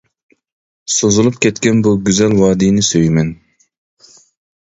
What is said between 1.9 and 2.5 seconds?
گۈزەل